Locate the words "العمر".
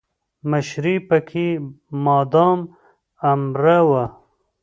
2.69-3.65